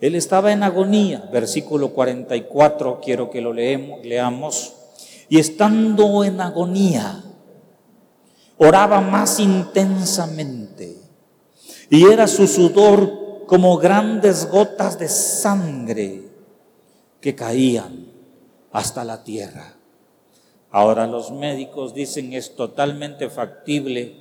[0.00, 4.74] Él estaba en agonía, versículo 44, quiero que lo leemos, leamos.
[5.28, 7.22] Y estando en agonía,
[8.58, 10.96] oraba más intensamente.
[11.88, 16.22] Y era su sudor como grandes gotas de sangre
[17.20, 18.06] que caían
[18.72, 19.79] hasta la tierra.
[20.70, 24.14] Ahora los médicos dicen es totalmente factible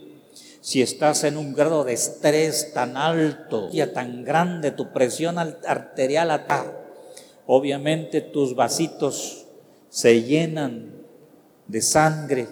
[0.61, 6.31] si estás en un grado de estrés tan alto, y tan grande, tu presión arterial
[6.31, 6.65] está,
[7.47, 9.45] obviamente tus vasitos
[9.89, 10.91] se llenan
[11.67, 12.47] de sangre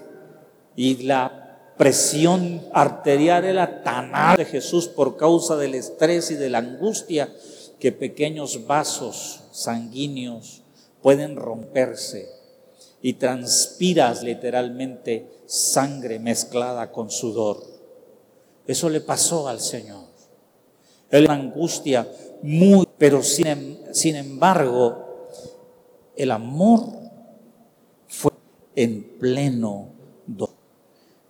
[0.75, 6.49] y la presión arterial era tan alta de Jesús por causa del estrés y de
[6.49, 7.29] la angustia
[7.79, 10.63] que pequeños vasos sanguíneos
[11.01, 12.36] pueden romperse
[13.07, 17.63] y transpiras literalmente sangre mezclada con sudor.
[18.65, 20.03] Eso le pasó al Señor.
[21.09, 22.05] Él angustia
[22.41, 25.29] muy, pero sin, em, sin embargo,
[26.17, 26.81] el amor
[28.09, 28.33] fue
[28.75, 29.93] en pleno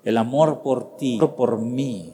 [0.03, 2.11] El amor por ti, por mí,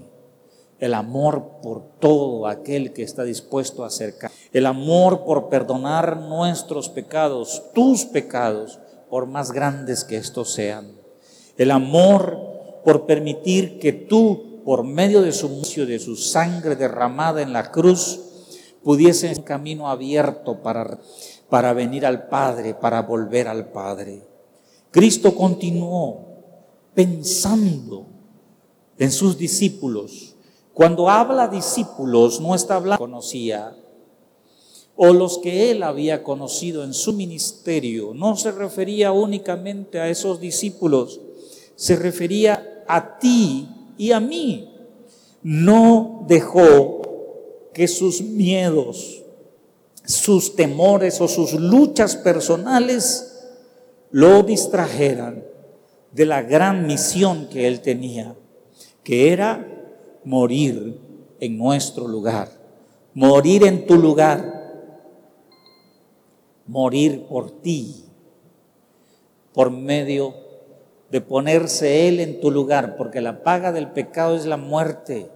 [0.79, 6.89] el amor por todo aquel que está dispuesto a acercar, el amor por perdonar nuestros
[6.89, 8.79] pecados, tus pecados,
[9.13, 10.91] por más grandes que estos sean.
[11.55, 17.43] El amor por permitir que tú, por medio de su mucio, de su sangre derramada
[17.43, 18.19] en la cruz,
[18.83, 20.99] pudiese un camino abierto para,
[21.47, 24.23] para venir al Padre, para volver al Padre.
[24.89, 26.25] Cristo continuó
[26.95, 28.07] pensando
[28.97, 30.37] en sus discípulos.
[30.73, 33.77] Cuando habla discípulos, no está hablando conocía
[35.05, 38.13] o los que él había conocido en su ministerio.
[38.13, 41.19] No se refería únicamente a esos discípulos,
[41.75, 44.69] se refería a ti y a mí.
[45.41, 47.01] No dejó
[47.73, 49.23] que sus miedos,
[50.05, 53.49] sus temores o sus luchas personales
[54.09, 55.43] lo distrajeran
[56.13, 58.37] de la gran misión que él tenía,
[59.03, 59.67] que era
[60.23, 60.97] morir
[61.41, 62.49] en nuestro lugar,
[63.13, 64.52] morir en tu lugar
[66.67, 68.05] morir por ti,
[69.53, 70.33] por medio
[71.11, 75.29] de ponerse Él en tu lugar, porque la paga del pecado es la muerte.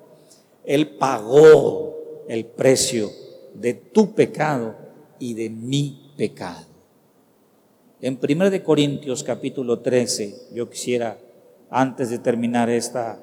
[0.63, 1.95] Él pagó
[2.27, 3.09] el precio
[3.53, 4.75] de tu pecado
[5.19, 6.65] y de mi pecado.
[8.01, 11.17] En 1 de Corintios capítulo 13, yo quisiera
[11.69, 13.19] antes de terminar esta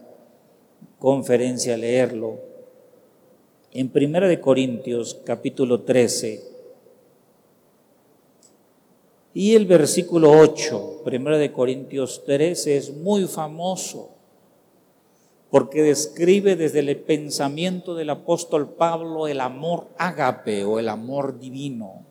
[0.99, 2.41] conferencia leerlo.
[3.73, 6.54] En 1 de Corintios capítulo 13
[9.35, 14.11] y el versículo 8, primero de Corintios 13, es muy famoso
[15.51, 22.05] porque describe desde el pensamiento del apóstol Pablo el amor ágape o el amor divino.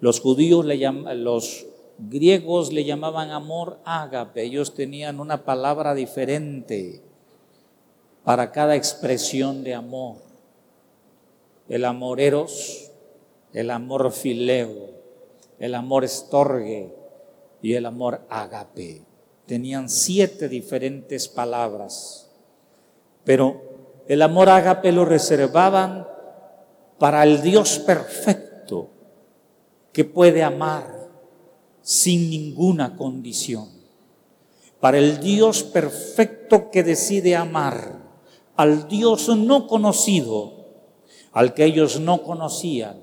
[0.00, 1.66] Los judíos le llaman, los
[1.98, 7.02] griegos le llamaban amor ágape, ellos tenían una palabra diferente
[8.24, 10.16] para cada expresión de amor.
[11.68, 12.92] El amor eros,
[13.52, 14.97] el amor fileo,
[15.58, 16.94] el amor estorgue
[17.62, 19.02] y el amor agape.
[19.46, 22.30] Tenían siete diferentes palabras,
[23.24, 23.62] pero
[24.06, 26.06] el amor agape lo reservaban
[26.98, 28.90] para el Dios perfecto
[29.92, 31.08] que puede amar
[31.82, 33.68] sin ninguna condición.
[34.80, 37.98] Para el Dios perfecto que decide amar
[38.56, 40.52] al Dios no conocido,
[41.32, 43.00] al que ellos no conocían,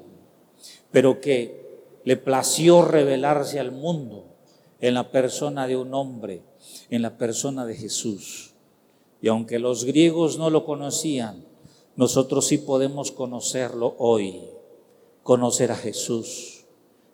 [0.92, 1.65] pero que
[2.06, 4.36] le plació revelarse al mundo
[4.80, 6.44] en la persona de un hombre,
[6.90, 8.54] en la persona de Jesús.
[9.22, 11.44] Y aunque los griegos no lo conocían,
[11.96, 14.42] nosotros sí podemos conocerlo hoy,
[15.24, 16.66] conocer a Jesús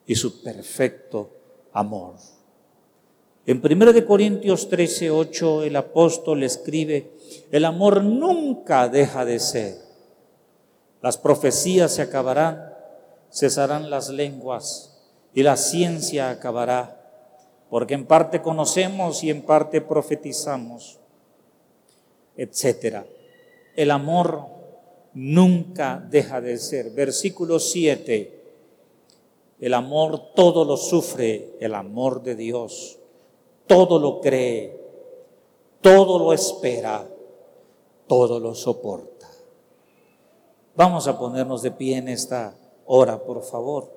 [0.06, 1.30] y su perfecto
[1.72, 2.16] amor.
[3.46, 7.14] En 1 Corintios 13, 8 el apóstol escribe,
[7.52, 9.78] el amor nunca deja de ser.
[11.02, 12.74] Las profecías se acabarán,
[13.32, 15.00] cesarán las lenguas
[15.34, 16.98] y la ciencia acabará,
[17.70, 21.00] porque en parte conocemos y en parte profetizamos,
[22.36, 23.06] etc.
[23.76, 24.46] El amor
[25.14, 26.92] nunca deja de ser.
[26.92, 28.40] Versículo 7.
[29.60, 32.98] El amor todo lo sufre, el amor de Dios
[33.72, 34.78] todo lo cree,
[35.80, 37.08] todo lo espera,
[38.06, 39.30] todo lo soporta.
[40.76, 42.54] Vamos a ponernos de pie en esta
[42.94, 43.90] hora, por favor.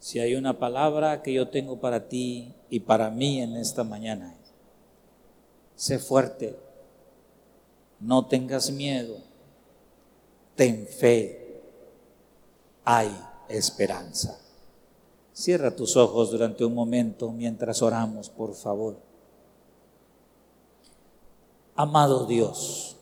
[0.00, 4.34] Si hay una palabra que yo tengo para ti y para mí en esta mañana,
[5.76, 6.58] sé fuerte,
[8.00, 9.18] no tengas miedo,
[10.56, 11.62] ten fe,
[12.84, 13.16] hay
[13.48, 14.40] esperanza.
[15.32, 18.96] Cierra tus ojos durante un momento mientras oramos, por favor.
[21.76, 22.96] Amado Dios,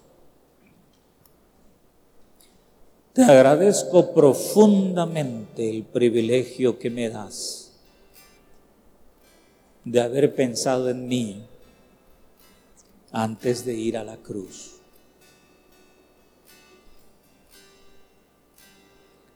[3.12, 7.72] te agradezco profundamente el privilegio que me das
[9.84, 11.42] de haber pensado en mí
[13.10, 14.76] antes de ir a la cruz.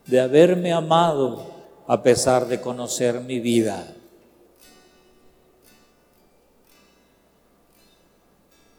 [0.05, 1.45] De haberme amado
[1.85, 3.93] a pesar de conocer mi vida.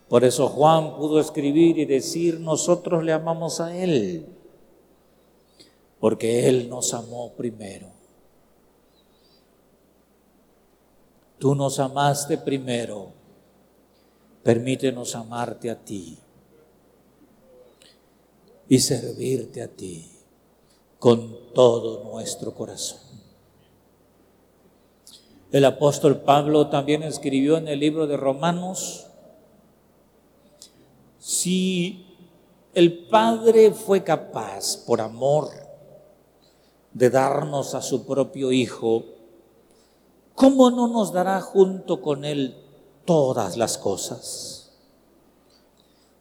[0.09, 4.27] Por eso Juan pudo escribir y decir, nosotros le amamos a Él,
[6.01, 7.89] porque Él nos amó primero.
[11.39, 13.13] Tú nos amaste primero,
[14.43, 16.19] permítenos amarte a ti
[18.69, 20.11] y servirte a ti
[20.99, 23.01] con todo nuestro corazón.
[25.51, 29.07] El apóstol Pablo también escribió en el libro de Romanos,
[31.19, 32.05] si
[32.75, 35.68] el Padre fue capaz, por amor,
[36.93, 39.05] de darnos a su propio Hijo,
[40.35, 42.57] ¿cómo no nos dará junto con Él
[43.05, 44.71] todas las cosas?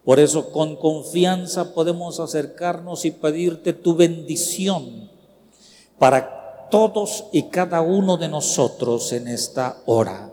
[0.07, 5.11] Por eso con confianza podemos acercarnos y pedirte tu bendición
[5.99, 10.31] para todos y cada uno de nosotros en esta hora.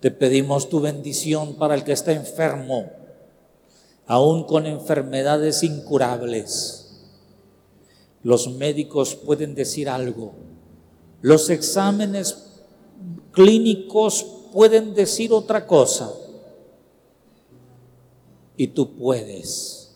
[0.00, 2.90] Te pedimos tu bendición para el que está enfermo,
[4.06, 6.89] aún con enfermedades incurables.
[8.22, 10.34] Los médicos pueden decir algo,
[11.22, 12.50] los exámenes
[13.32, 16.12] clínicos pueden decir otra cosa
[18.56, 19.90] y tú puedes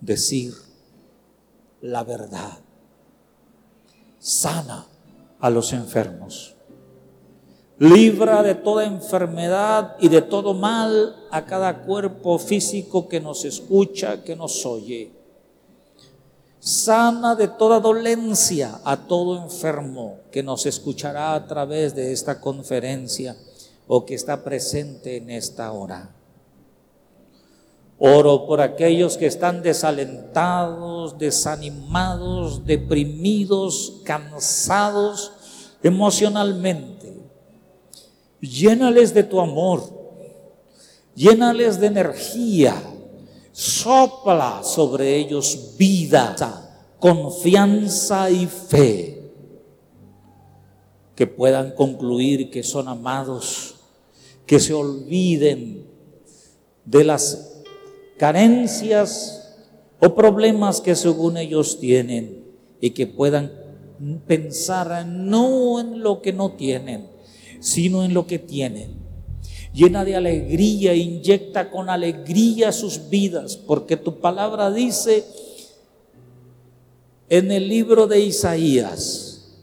[0.00, 0.54] decir
[1.80, 2.58] la verdad.
[4.18, 4.86] Sana
[5.38, 6.56] a los enfermos.
[7.78, 14.24] Libra de toda enfermedad y de todo mal a cada cuerpo físico que nos escucha,
[14.24, 15.12] que nos oye.
[16.60, 23.36] Sana de toda dolencia a todo enfermo que nos escuchará a través de esta conferencia
[23.86, 26.10] o que está presente en esta hora.
[27.98, 35.32] Oro por aquellos que están desalentados, desanimados, deprimidos, cansados
[35.82, 37.20] emocionalmente.
[38.40, 39.82] Llénales de tu amor,
[41.14, 42.80] llénales de energía,
[43.58, 49.32] sopla sobre ellos vida, confianza y fe.
[51.16, 53.74] Que puedan concluir que son amados,
[54.46, 55.88] que se olviden
[56.84, 57.64] de las
[58.16, 59.56] carencias
[59.98, 62.44] o problemas que según ellos tienen
[62.80, 63.50] y que puedan
[64.28, 67.08] pensar no en lo que no tienen,
[67.58, 69.07] sino en lo que tienen.
[69.78, 75.24] Llena de alegría, inyecta con alegría sus vidas, porque tu palabra dice
[77.28, 79.54] en el libro de Isaías,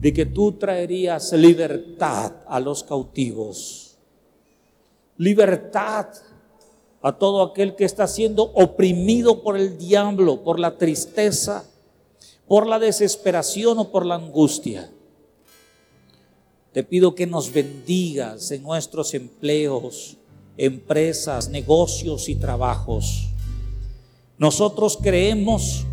[0.00, 3.96] de que tú traerías libertad a los cautivos,
[5.16, 6.06] libertad
[7.02, 11.64] a todo aquel que está siendo oprimido por el diablo, por la tristeza,
[12.46, 14.88] por la desesperación o por la angustia.
[16.74, 20.16] Te pido que nos bendigas en nuestros empleos,
[20.56, 23.30] empresas, negocios y trabajos.
[24.36, 25.86] Nosotros creemos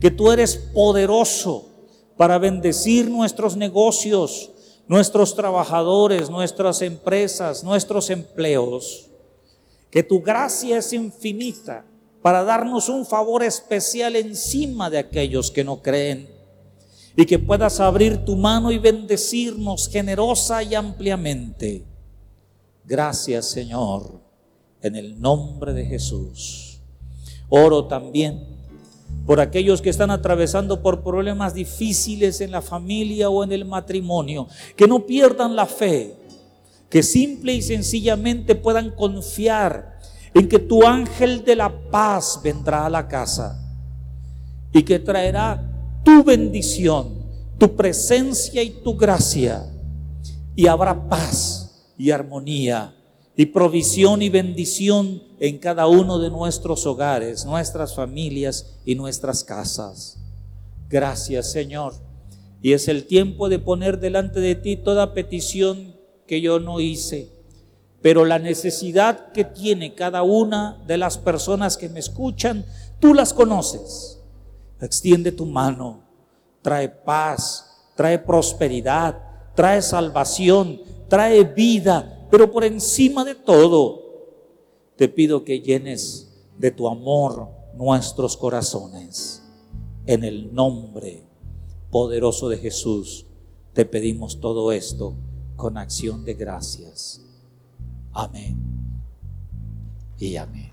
[0.00, 1.66] que tú eres poderoso
[2.16, 4.50] para bendecir nuestros negocios,
[4.88, 9.08] nuestros trabajadores, nuestras empresas, nuestros empleos
[9.90, 11.84] que tu gracia es infinita
[12.22, 16.37] para darnos un favor especial encima de aquellos que no creen.
[17.20, 21.84] Y que puedas abrir tu mano y bendecirnos generosa y ampliamente.
[22.84, 24.20] Gracias Señor,
[24.80, 26.80] en el nombre de Jesús.
[27.48, 28.46] Oro también
[29.26, 34.46] por aquellos que están atravesando por problemas difíciles en la familia o en el matrimonio,
[34.76, 36.14] que no pierdan la fe,
[36.88, 39.98] que simple y sencillamente puedan confiar
[40.34, 43.60] en que tu ángel de la paz vendrá a la casa
[44.72, 47.26] y que traerá tu bendición,
[47.58, 49.64] tu presencia y tu gracia.
[50.54, 52.94] Y habrá paz y armonía
[53.36, 60.18] y provisión y bendición en cada uno de nuestros hogares, nuestras familias y nuestras casas.
[60.88, 61.94] Gracias Señor.
[62.60, 65.94] Y es el tiempo de poner delante de ti toda petición
[66.26, 67.38] que yo no hice
[68.00, 72.64] pero la necesidad que tiene cada una de las personas que me escuchan,
[73.00, 74.17] tú las conoces.
[74.80, 76.02] Extiende tu mano,
[76.62, 79.18] trae paz, trae prosperidad,
[79.54, 84.02] trae salvación, trae vida, pero por encima de todo,
[84.96, 89.42] te pido que llenes de tu amor nuestros corazones.
[90.06, 91.24] En el nombre
[91.90, 93.26] poderoso de Jesús,
[93.72, 95.14] te pedimos todo esto
[95.56, 97.20] con acción de gracias.
[98.12, 98.56] Amén.
[100.18, 100.72] Y amén.